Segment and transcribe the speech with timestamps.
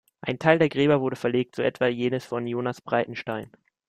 [0.21, 3.51] Ein Teil der Gräber wurde verlegt, so etwa jenes von Jonas Breitenstein.